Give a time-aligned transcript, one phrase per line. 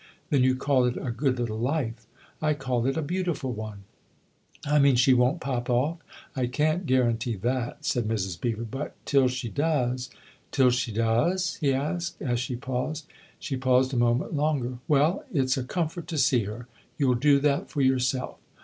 [0.31, 2.07] "Then you call it a good little life?""
[2.39, 3.83] 1 call it a beautiful one!""
[4.65, 5.99] I mean she won't pop off?""
[6.35, 8.41] I can't guarantee that," said Mrs.
[8.41, 10.09] Beever." But till she does
[10.51, 13.05] ""Till she does?" he asked, as she paused.
[13.37, 16.67] She paused a moment longer." Well, it's a comfort to see her.
[16.97, 18.39] You'll do that for yourself."